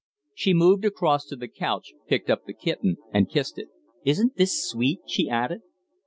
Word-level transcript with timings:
She 0.33 0.55
moved 0.55 0.83
across 0.83 1.27
to 1.27 1.35
the 1.35 1.47
couch, 1.47 1.93
picked 2.07 2.31
up 2.31 2.45
the 2.45 2.55
kitten, 2.55 2.97
and 3.13 3.29
kissed 3.29 3.59
it. 3.59 3.67
"Isn't 4.03 4.35
this 4.35 4.67
sweet?" 4.67 5.01
she 5.05 5.29
added. 5.29 5.61